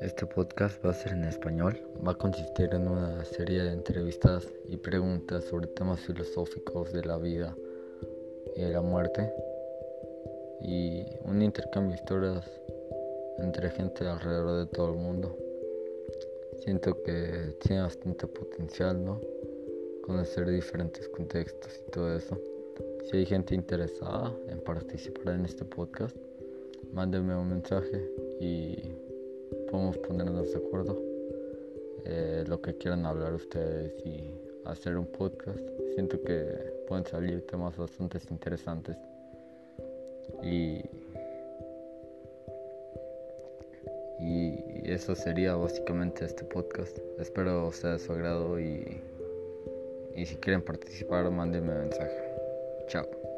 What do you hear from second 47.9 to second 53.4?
de su agrado y, y si quieren participar, mándenme mensaje. Chao.